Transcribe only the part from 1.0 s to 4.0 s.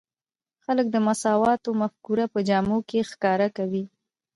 مساوات مفکوره په جامو کې ښکاره کوي.